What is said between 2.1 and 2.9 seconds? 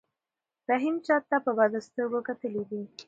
کتلي دي؟